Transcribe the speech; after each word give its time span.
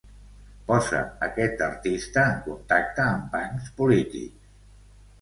Posa 0.71 1.01
aquest 1.27 1.61
artista 1.67 2.25
en 2.33 2.41
contacte 2.49 3.07
amb 3.07 3.31
punks 3.39 3.73
polítics. 3.83 4.55